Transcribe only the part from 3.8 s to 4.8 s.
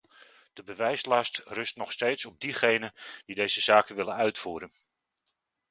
willen uitvoeren.